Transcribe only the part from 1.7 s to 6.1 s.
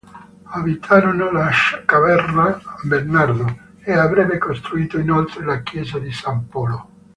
Ca'Bernardo, e avrebbe costruito, inoltre, la chiesa